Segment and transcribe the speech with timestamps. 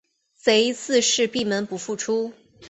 [0.35, 2.33] 贼自是闭门不复出。